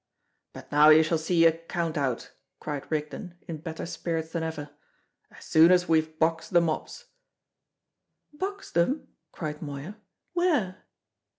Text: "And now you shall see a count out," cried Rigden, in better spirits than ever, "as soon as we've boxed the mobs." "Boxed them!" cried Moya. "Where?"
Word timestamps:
"And 0.55 0.65
now 0.71 0.89
you 0.89 1.03
shall 1.03 1.19
see 1.19 1.45
a 1.45 1.51
count 1.51 1.95
out," 1.95 2.31
cried 2.59 2.89
Rigden, 2.89 3.37
in 3.47 3.57
better 3.57 3.85
spirits 3.85 4.31
than 4.31 4.41
ever, 4.41 4.71
"as 5.29 5.45
soon 5.45 5.71
as 5.71 5.87
we've 5.87 6.17
boxed 6.17 6.53
the 6.53 6.59
mobs." 6.59 7.05
"Boxed 8.33 8.73
them!" 8.73 9.09
cried 9.31 9.61
Moya. 9.61 9.97
"Where?" 10.33 10.85